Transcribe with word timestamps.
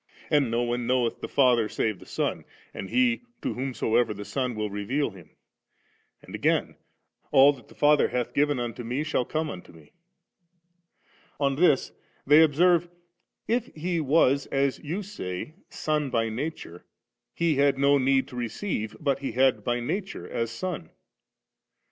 and 0.31 0.49
no 0.49 0.63
one 0.63 0.87
knoweth 0.87 1.21
the 1.21 1.27
Father 1.27 1.69
save 1.69 1.99
the 1.99 2.07
Son, 2.07 2.43
and 2.73 2.89
he 2.89 3.21
to 3.39 3.53
whomsoever 3.53 4.15
the 4.15 4.25
Son 4.25 4.55
will 4.55 4.71
reveal 4.71 5.11
Him;* 5.11 5.29
and 6.23 6.33
again, 6.33 6.75
*A11 7.31 7.55
that 7.57 7.67
the 7.67 7.75
Father 7.75 8.07
hath 8.07 8.33
given 8.33 8.59
unto 8.59 8.83
Me, 8.83 9.03
shall 9.03 9.25
come 9.25 9.61
to 9.61 9.71
MeV 9.71 9.91
On 11.39 11.55
this 11.55 11.91
5iey 12.27 12.43
observe, 12.43 12.89
* 13.21 13.47
If 13.57 13.67
He 13.75 13.99
was, 14.01 14.47
as 14.47 14.79
ye 14.79 15.03
say, 15.03 15.53
Son 15.69 16.09
by 16.09 16.29
nature, 16.29 16.83
He 17.35 17.57
had 17.57 17.77
no 17.77 17.99
need 17.99 18.27
to 18.29 18.35
receive, 18.35 18.97
but 18.99 19.19
He 19.19 19.33
had 19.33 19.63
by 19.63 19.81
nature 19.81 20.27
as 20.27 20.49
a 20.49 20.55
Son.' 20.55 20.89